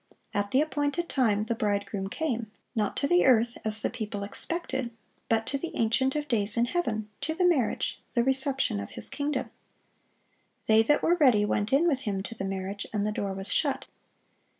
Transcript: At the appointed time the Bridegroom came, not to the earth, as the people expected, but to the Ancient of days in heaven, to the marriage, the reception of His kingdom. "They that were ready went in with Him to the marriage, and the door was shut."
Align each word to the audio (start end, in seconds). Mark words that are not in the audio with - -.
At 0.33 0.49
the 0.49 0.61
appointed 0.61 1.07
time 1.09 1.43
the 1.45 1.53
Bridegroom 1.53 2.09
came, 2.09 2.49
not 2.73 2.97
to 2.97 3.07
the 3.07 3.23
earth, 3.23 3.55
as 3.63 3.83
the 3.83 3.89
people 3.91 4.23
expected, 4.23 4.89
but 5.29 5.45
to 5.45 5.59
the 5.59 5.75
Ancient 5.75 6.15
of 6.15 6.27
days 6.27 6.57
in 6.57 6.65
heaven, 6.65 7.07
to 7.21 7.35
the 7.35 7.45
marriage, 7.45 7.99
the 8.15 8.23
reception 8.23 8.79
of 8.79 8.89
His 8.97 9.09
kingdom. 9.09 9.51
"They 10.65 10.81
that 10.81 11.03
were 11.03 11.17
ready 11.17 11.45
went 11.45 11.71
in 11.71 11.87
with 11.87 11.99
Him 12.01 12.23
to 12.23 12.33
the 12.33 12.45
marriage, 12.45 12.87
and 12.91 13.05
the 13.05 13.11
door 13.11 13.35
was 13.35 13.53
shut." 13.53 13.85